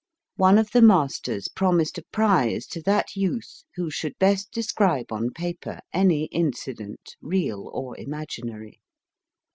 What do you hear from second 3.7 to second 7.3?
who should best describe on paper any incident,